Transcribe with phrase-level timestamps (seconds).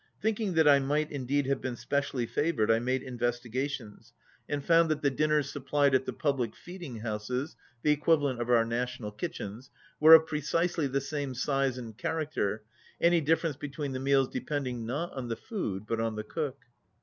[0.19, 4.13] Thinking that I might indeed have been specially favoured I made investigations,
[4.49, 8.49] and found that 40 the dinners supplied at the public feeding houses (the equivalent of
[8.49, 9.69] our national kitchens)
[9.99, 12.63] were of precisely the same size and character,
[12.99, 16.65] any differ ence between the meals depending not on the food but on the cook.